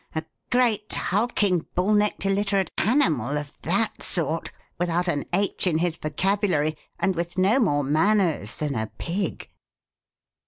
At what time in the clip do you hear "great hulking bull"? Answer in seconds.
0.51-1.93